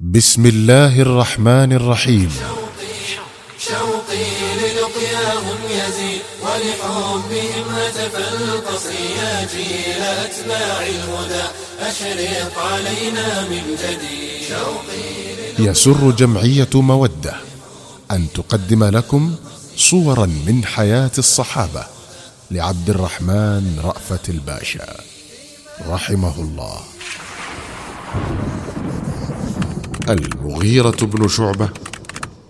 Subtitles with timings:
[0.00, 2.30] بسم الله الرحمن الرحيم.
[3.58, 4.24] شوقي
[4.56, 11.44] للقياهم يزيد ولحبهم هتف القصر يا جيل أتباع الهدى
[11.80, 14.48] أشرق علينا من جديد.
[14.48, 17.34] شوقي يسر جمعية مودة
[18.10, 19.34] أن تقدم لكم
[19.76, 21.84] صورا من حياة الصحابة
[22.50, 24.96] لعبد الرحمن رأفت الباشا.
[25.88, 26.80] رحمه الله.
[30.08, 31.68] المغيرة بن شعبة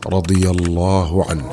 [0.06, 1.50] رضي الله عنه.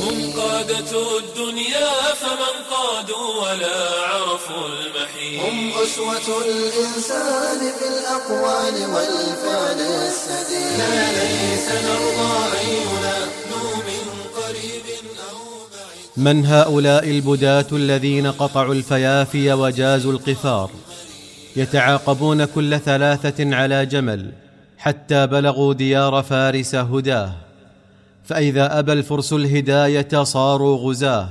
[0.00, 3.78] هم قادة الدنيا فمن قادوا ولا
[4.10, 5.40] عرفوا المحيط.
[5.44, 10.78] هم أسوة الإنسان في الأقوال والفعل السديد.
[10.78, 13.04] لا ليس نرضى أن
[13.86, 14.04] من
[14.36, 14.86] قريب
[15.30, 15.38] أو
[15.72, 16.26] بعيد.
[16.26, 20.70] من هؤلاء البداة الذين قطعوا الفيافي وجازوا القفار
[21.56, 24.32] يتعاقبون كل ثلاثة على جمل
[24.80, 27.32] حتى بلغوا ديار فارس هداه.
[28.24, 31.28] فإذا أبى الفرس الهداية صاروا غزاة.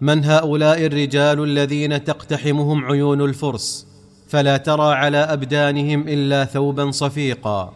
[0.00, 3.86] من هؤلاء الرجال الذين تقتحمهم عيون الفرس؟
[4.28, 7.72] فلا ترى على أبدانهم إلا ثوبا صفيقا.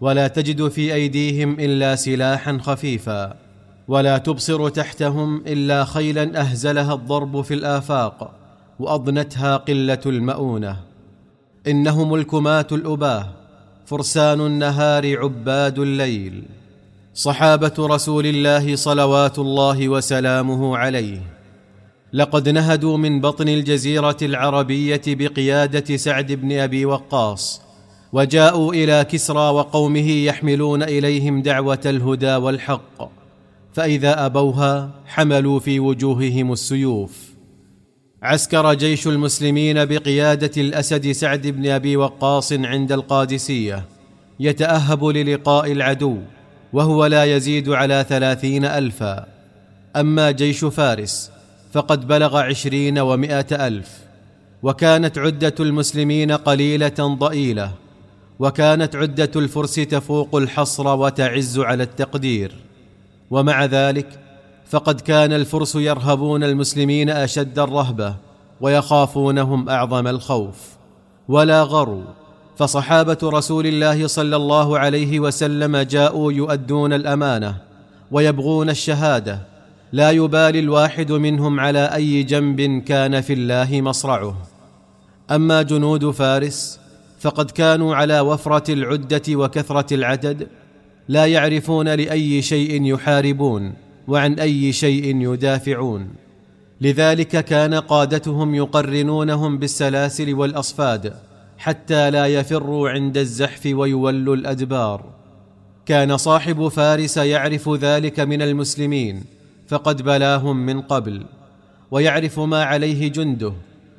[0.00, 3.34] ولا تجد في أيديهم إلا سلاحا خفيفا.
[3.88, 8.34] ولا تبصر تحتهم إلا خيلا أهزلها الضرب في الآفاق.
[8.78, 10.76] وأضنتها قلة المؤونة.
[11.66, 13.37] إنهم الكماة الأباة.
[13.88, 16.42] فرسان النهار عباد الليل.
[17.14, 21.20] صحابة رسول الله صلوات الله وسلامه عليه.
[22.12, 27.62] لقد نهدوا من بطن الجزيرة العربية بقيادة سعد بن أبي وقاص
[28.12, 33.10] وجاءوا إلى كسرى وقومه يحملون إليهم دعوة الهدى والحق
[33.72, 37.37] فإذا أبوها حملوا في وجوههم السيوف.
[38.22, 43.84] عسكر جيش المسلمين بقيادة الأسد سعد بن أبي وقاص عند القادسية
[44.40, 46.18] يتأهب للقاء العدو
[46.72, 49.26] وهو لا يزيد على ثلاثين ألفا.
[49.96, 51.30] أما جيش فارس
[51.72, 53.88] فقد بلغ عشرين ومائة ألف.
[54.62, 57.72] وكانت عدة المسلمين قليلة ضئيلة
[58.38, 62.52] وكانت عدة الفرس تفوق الحصر وتعز على التقدير.
[63.30, 64.27] ومع ذلك
[64.70, 68.14] فقد كان الفرس يرهبون المسلمين أشد الرهبة
[68.60, 70.56] ويخافونهم أعظم الخوف.
[71.28, 72.04] ولا غروا
[72.56, 77.56] فصحابة رسول الله صلى الله عليه وسلم جاءوا يؤدون الأمانة
[78.10, 79.40] ويبغون الشهادة.
[79.92, 84.36] لا يبالي الواحد منهم على أي جنب كان في الله مصرعه.
[85.30, 86.80] أما جنود فارس
[87.20, 90.48] فقد كانوا على وفرة العدة وكثرة العدد
[91.08, 93.87] لا يعرفون لأي شيء يحاربون.
[94.08, 96.08] وعن أي شيء يدافعون.
[96.80, 101.14] لذلك كان قادتهم يقرنونهم بالسلاسل والأصفاد
[101.58, 105.04] حتى لا يفروا عند الزحف ويولوا الأدبار.
[105.86, 109.24] كان صاحب فارس يعرف ذلك من المسلمين
[109.68, 111.26] فقد بلاهم من قبل
[111.90, 113.52] ويعرف ما عليه جنده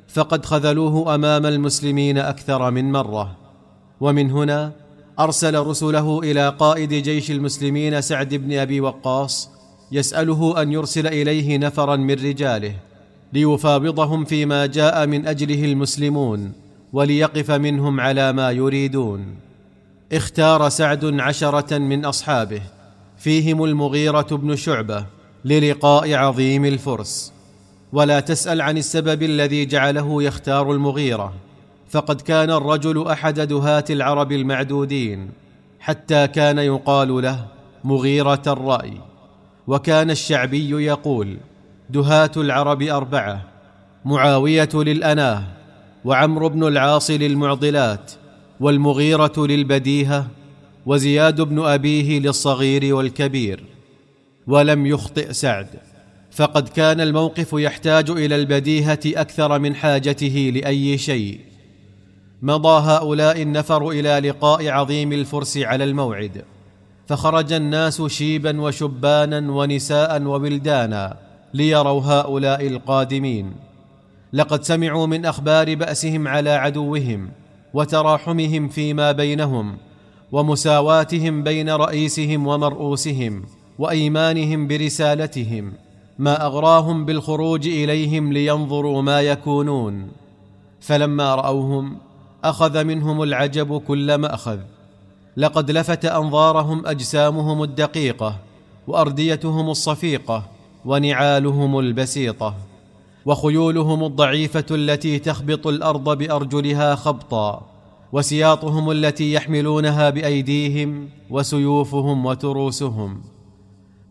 [0.08, 3.36] فقد خذلوه أمام المسلمين أكثر من مرة.
[4.00, 4.72] ومن هنا
[5.18, 9.59] أرسل رسله إلى قائد جيش المسلمين سعد بن أبي وقاص
[9.92, 12.74] يسأله أن يرسل إليه نفرا من رجاله
[13.32, 16.52] ليفاوضهم فيما جاء من أجله المسلمون
[16.92, 19.26] وليقف منهم على ما يريدون.
[20.12, 22.62] اختار سعد عشرة من أصحابه
[23.18, 25.06] فيهم المغيرة بن شعبة
[25.44, 27.32] للقاء عظيم الفرس.
[27.92, 31.32] ولا تسأل عن السبب الذي جعله يختار المغيرة
[31.90, 35.30] فقد كان الرجل أحد دهاة العرب المعدودين
[35.80, 37.46] حتى كان يقال له
[37.84, 39.09] مغيرة الرأي.
[39.70, 41.36] وكان الشعبي يقول
[41.90, 43.42] دهاة العرب أربعة
[44.04, 45.44] معاوية للأناه
[46.04, 48.12] وعمرو بن العاص للمعضلات
[48.60, 50.26] والمغيرة للبديهة
[50.86, 53.64] وزياد بن أبيه للصغير والكبير.
[54.46, 55.68] ولم يخطئ سعد
[56.30, 61.40] فقد كان الموقف يحتاج إلى البديهة أكثر من حاجته لأي شيء.
[62.42, 66.44] مضى هؤلاء النفر إلى لقاء عظيم الفرس على الموعد.
[67.10, 71.16] فخرج الناس شيبا وشبانا ونساء وولدانا
[71.54, 73.52] ليروا هؤلاء القادمين.
[74.32, 77.30] لقد سمعوا من أخبار بأسهم على عدوهم
[77.74, 79.76] وتراحمهم فيما بينهم
[80.32, 83.42] ومساواتهم بين رئيسهم ومرؤوسهم
[83.78, 85.72] وأيمانهم برسالتهم
[86.18, 90.08] ما أغراهم بالخروج إليهم لينظروا ما يكونون.
[90.80, 91.96] فلما رأوهم
[92.44, 94.58] أخذ منهم العجب كل مأخذ.
[95.36, 98.36] لقد لفت أنظارهم أجسامهم الدقيقة
[98.86, 100.44] وأرديتهم الصفيقة
[100.84, 102.54] ونعالهم البسيطة
[103.26, 107.66] وخيولهم الضعيفة التي تخبط الأرض بأرجلها خبطا
[108.12, 113.22] وسياطهم التي يحملونها بأيديهم وسيوفهم وتروسهم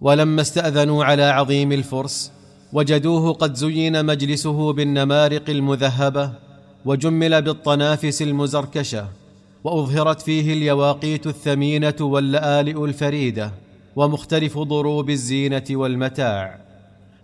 [0.01, 2.31] ولما استأذنوا على عظيم الفرس
[2.73, 6.31] وجدوه قد زين مجلسه بالنمارق المذهبة
[6.85, 9.07] وجمل بالطنافس المزركشة
[9.63, 13.51] وأظهرت فيه اليواقيت الثمينة واللآلئ الفريدة
[13.95, 16.59] ومختلف ضروب الزينة والمتاع.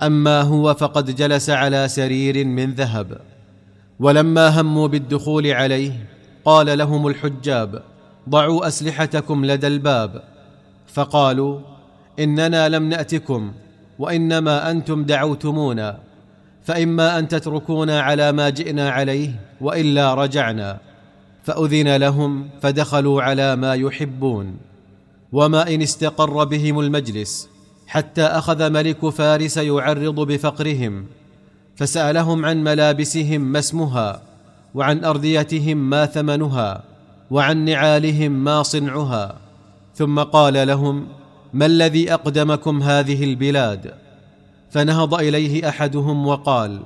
[0.02, 3.18] أما هو فقد جلس على سرير من ذهب.
[4.00, 6.06] ولما هموا بالدخول عليه
[6.46, 7.82] قال لهم الحجاب
[8.30, 10.24] ضعوا أسلحتكم لدى الباب.
[10.88, 11.60] فقالوا
[12.20, 13.54] إننا لم نأتكم
[14.00, 16.00] وإنما أنتم دعوتمونا.
[16.64, 19.30] فإما أن تتركونا على ما جئنا عليه
[19.62, 20.80] وإلا رجعنا.
[21.46, 24.58] فأذن لهم فدخلوا على ما يحبون.
[25.32, 27.50] وما إن استقر بهم المجلس
[27.88, 31.06] حتى أخذ ملك فارس يعرض بفقرهم
[31.76, 34.22] فسألهم عن ملابسهم ما اسمها
[34.76, 36.84] وعن ارديتهم ما ثمنها
[37.32, 39.36] وعن نعالهم ما صنعها.
[39.96, 41.08] ثم قال لهم
[41.54, 43.94] ما الذي أقدمكم هذه البلاد؟
[44.70, 46.80] فنهض إليه أحدهم وقال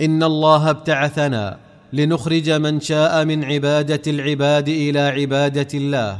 [0.00, 1.58] إن الله ابتعثنا
[1.94, 6.18] لنخرج من شاء من عبادة العباد إلى عبادة الله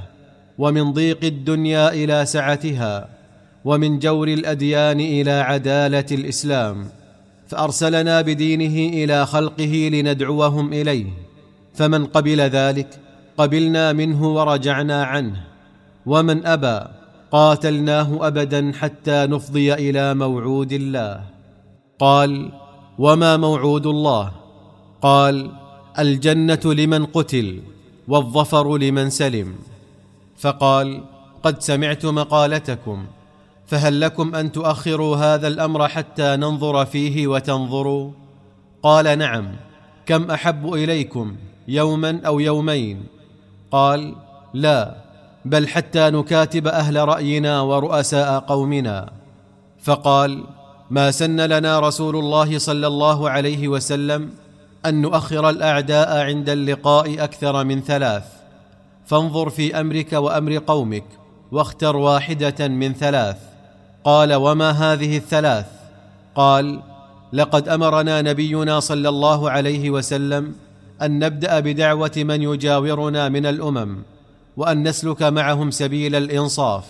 [0.58, 3.08] ومن ضيق الدنيا إلى سعتها
[3.64, 6.88] ومن جور الأديان إلى عدالة الإسلام.
[7.48, 11.06] فأرسلنا بدينه إلى خلقه لندعوهم إليه.
[11.74, 12.88] فمن قبل ذلك
[13.38, 15.36] قبلنا منه ورجعنا عنه.
[16.06, 16.86] ومن أبى
[17.32, 21.20] قاتلناه أبدا حتى نفضي إلى موعود الله.
[21.98, 22.52] قال
[22.98, 24.30] وما موعود الله؟
[25.02, 25.63] قال
[25.98, 27.62] الجنة لمن قتل
[28.08, 29.54] والظفر لمن سلم.
[30.38, 31.04] فقال
[31.42, 33.06] قد سمعت مقالتكم
[33.66, 38.10] فهل لكم أن تؤخروا هذا الأمر حتى ننظر فيه وتنظروا؟
[38.82, 39.56] قال نعم.
[40.06, 41.36] كم أحب إليكم
[41.68, 43.06] يوما أو يومين؟
[43.70, 44.14] قال
[44.54, 44.94] لا
[45.44, 49.12] بل حتى نكاتب أهل رأينا ورؤساء قومنا.
[49.82, 50.44] فقال
[50.90, 54.30] ما سن لنا رسول الله صلى الله عليه وسلم
[54.86, 58.24] أن نؤخر الأعداء عند اللقاء أكثر من ثلاث.
[59.06, 61.04] فانظر في أمرك وأمر قومك
[61.52, 63.36] واختر واحدة من ثلاث.
[64.04, 65.66] قال وما هذه الثلاث؟
[66.34, 66.80] قال
[67.32, 70.54] لقد أمرنا نبينا صلى الله عليه وسلم
[71.02, 74.02] أن نبدأ بدعوة من يجاورنا من الأمم
[74.56, 76.84] وأن نسلك معهم سبيل الإنصاف.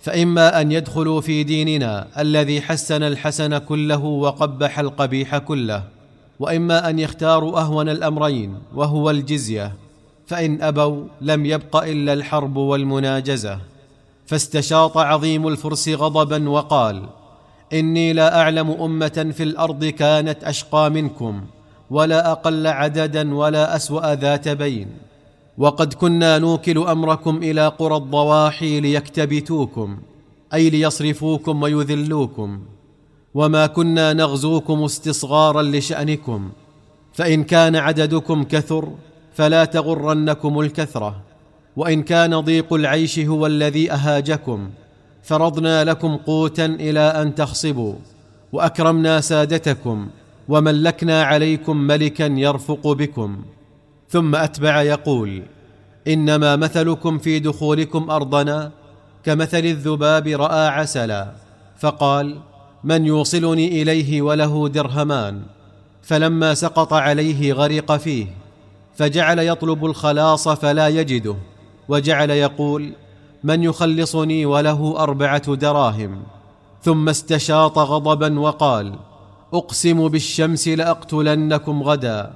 [0.00, 5.99] فإما أن يدخلوا في ديننا الذي حسن الحسن كله وقبح القبيح كله.
[6.40, 9.74] وإما أن يختاروا أهون الأمرين وهو الجزية
[10.26, 13.58] فإن أبوا لم يبق إلا الحرب والمناجزة.
[14.26, 17.08] فاستشاط عظيم الفرس غضبا وقال
[17.72, 21.44] إني لا أعلم أمة في الأرض كانت أشقى منكم
[21.90, 24.88] ولا أقل عددا ولا أسوأ ذات بين.
[25.58, 29.98] وقد كنا نوكل أمركم إلى قرى الضواحي ليكتبتوكم
[30.54, 32.60] أي ليصرفوكم ويذلوكم.
[33.34, 36.50] وما كنا نغزوكم استصغارا لشأنكم
[37.12, 38.88] فإن كان عددكم كثر
[39.34, 41.20] فلا تغرنكم الكثرة
[41.76, 44.70] وإن كان ضيق العيش هو الذي أهاجكم
[45.22, 47.94] فرضنا لكم قوتا إلى أن تخصبوا
[48.52, 50.08] وأكرمنا سادتكم
[50.48, 53.42] وملكنا عليكم ملكا يرفق بكم.
[54.08, 55.42] ثم أتبع يقول
[56.08, 58.70] إنما مثلكم في دخولكم أرضنا
[59.24, 61.32] كمثل الذباب رأى عسلا
[61.78, 62.36] فقال
[62.84, 65.42] من يوصلني إليه وله درهمان
[66.02, 68.26] فلما سقط عليه غرق فيه
[68.96, 71.36] فجعل يطلب الخلاص فلا يجده
[71.88, 72.92] وجعل يقول
[73.44, 76.22] من يخلصني وله أربعة دراهم؟
[76.82, 78.94] ثم استشاط غضبا وقال
[79.54, 82.32] أقسم بالشمس لأقتلنكم غدا.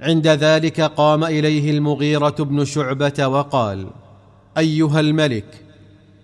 [0.00, 3.86] عند ذلك قام إليه المغيرة بن شعبة وقال
[4.58, 5.67] أيها الملك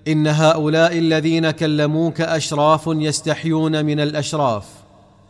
[0.08, 4.66] إن هؤلاء الذين كلموك أشراف يستحيون من الأشراف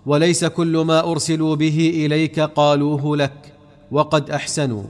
[0.06, 3.52] وليس كل ما أرسلوا به إليك قالوه لك
[3.90, 4.84] وقد أحسنوا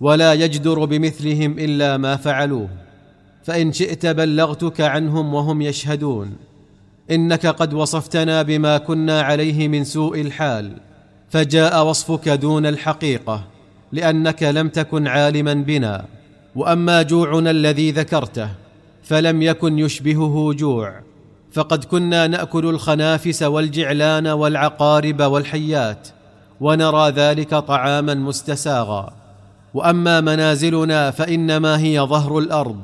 [0.00, 2.68] ولا يجدر بمثلهم إلا ما فعلوه.
[3.44, 6.36] فإن شئت بلغتك عنهم وهم يشهدون.
[7.10, 10.72] إنك قد وصفتنا بما كنا عليه من سوء الحال
[11.28, 13.44] فجاء وصفك دون الحقيقة
[13.92, 16.04] لأنك لم تكن عالما بنا.
[16.56, 18.63] وأما جوعنا الذي ذكرته
[19.04, 21.00] فلم يكن يشبهه جوع.
[21.52, 26.08] فقد كنا نأكل الخنافس والجعلان والعقارب والحيات
[26.60, 29.12] ونرى ذلك طعاما مستساغا.
[29.74, 32.80] وأما منازلنا فإنما هي ظهر الأرض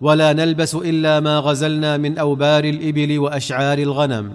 [0.00, 4.32] ولا نلبس إلا ما غزلنا من أوبار الإبل وأشعار الغنم.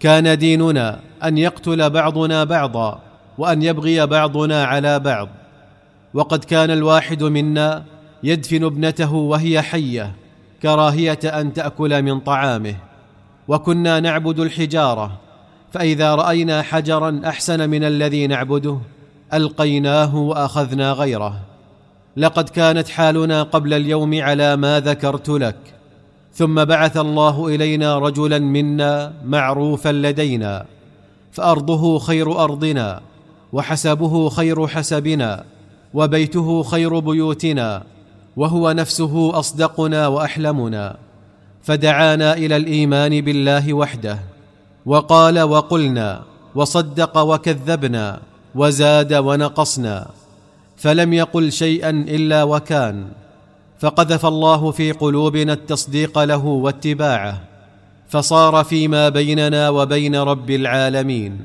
[0.00, 3.00] كان ديننا أن يقتل بعضنا بعضا
[3.38, 5.28] وأن يبغي بعضنا على بعض.
[6.14, 7.84] وقد كان الواحد منا
[8.22, 10.19] يدفن ابنته وهي حية
[10.62, 12.74] كراهية أن تأكل من طعامه.
[13.48, 15.12] وكنا نعبد الحجارة
[15.72, 18.78] فإذا رأينا حجرا أحسن من الذي نعبده
[19.34, 21.40] ألقيناه وأخذنا غيره.
[22.16, 25.56] لقد كانت حالنا قبل اليوم على ما ذكرت لك.
[26.34, 30.66] ثم بعث الله إلينا رجلا منا معروفا لدينا
[31.32, 33.00] فأرضه خير أرضنا
[33.52, 35.44] وحسبه خير حسبنا
[35.94, 37.82] وبيته خير بيوتنا
[38.36, 40.96] وهو نفسه أصدقنا وأحلمنا
[41.62, 44.18] فدعانا إلى الإيمان بالله وحده
[44.86, 46.22] وقال وقلنا
[46.54, 48.20] وصدق وكذبنا
[48.54, 50.10] وزاد ونقصنا
[50.76, 53.06] فلم يقل شيئا إلا وكان
[53.78, 57.40] فقذف الله في قلوبنا التصديق له واتباعه
[58.08, 61.40] فصار فيما بيننا وبين رب العالمين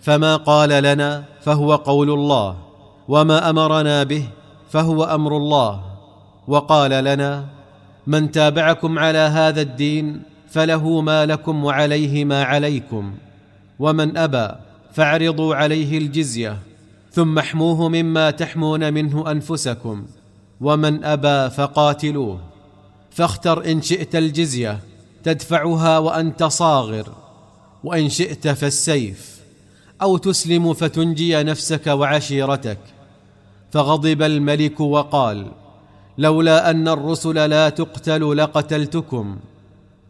[0.00, 2.56] فما قال لنا فهو قول الله
[3.08, 4.24] وما أمرنا به
[4.70, 5.89] فهو أمر الله
[6.48, 7.46] وقال لنا
[8.06, 13.14] من تابعكم على هذا الدين فله ما لكم وعليه ما عليكم
[13.78, 14.48] ومن أبى
[14.92, 16.58] فاعرضوا عليه الجزية
[17.12, 20.06] ثم احموه مما تحمون منه أنفسكم
[20.60, 22.40] ومن أبى فقاتلوه
[23.10, 24.78] فاختر إن شئت الجزية
[25.24, 27.12] تدفعها وأنت صاغر
[27.84, 29.40] وإن شئت فالسيف
[30.02, 32.78] أو تسلم فتنجي نفسك وعشيرتك.
[33.70, 35.46] فغضب الملك وقال
[36.20, 39.36] لولا أن الرسل لا تقتل لقتلتكم.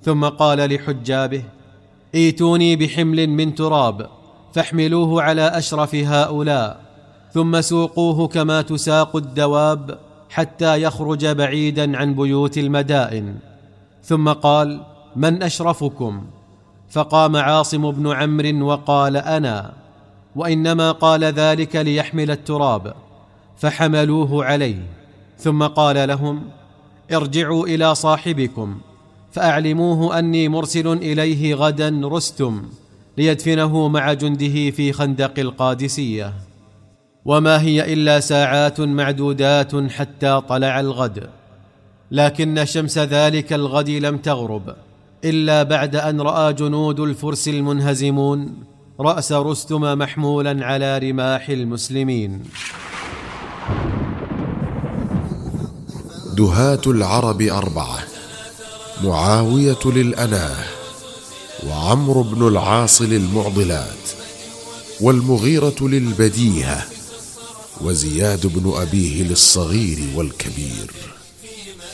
[0.03, 1.43] ثم قال لحجابه
[2.15, 4.07] إيتوني بحمل من تراب
[4.55, 6.81] فاحملوه على أشرف هؤلاء
[7.33, 9.99] ثم سوقوه كما تساق الدواب
[10.31, 13.35] حتى يخرج بعيدا عن بيوت المدائن.
[14.05, 14.81] ثم قال
[15.17, 16.27] من أشرفكم؟
[16.91, 19.73] فقام عاصم بن عمرو وقال أنا.
[20.37, 22.95] وإنما قال ذلك ليحمل التراب
[23.57, 25.00] فحملوه عليه.
[25.41, 26.43] ثم قال لهم
[27.13, 28.81] ارجعوا إلى صاحبكم
[29.33, 32.63] فأعلموه أني مرسل إليه غدا رستم
[33.19, 36.33] ليدفنه مع جنده في خندق القادسية.
[37.25, 41.31] وما هي إلا ساعات معدودات حتى طلع الغد
[42.11, 44.75] لكن شمس ذلك الغد لم تغرب
[45.25, 48.65] إلا بعد أن رأى جنود الفرس المنهزمون
[49.01, 52.43] رأس رستم محمولا على رماح المسلمين.
[56.41, 58.05] دهاة العرب أربعة
[59.03, 60.65] معاوية للأناه
[61.67, 64.05] وعمرو بن العاص للمعضلات
[65.01, 66.87] والمغيرة للبديهة
[67.81, 70.91] وزياد بن أبيه للصغير والكبير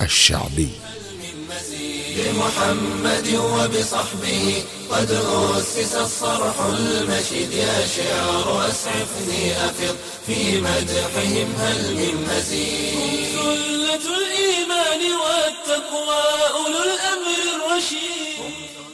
[0.03, 0.69] الشعبي.
[2.17, 5.11] بمحمد وبصحبه قد
[5.57, 16.23] أسس الصرح المشيد يا شعر أسعفني أفض في مدحهم هل من مزيد سلة الإيمان والتقوى
[16.55, 18.86] أولو الأمر الرشيد.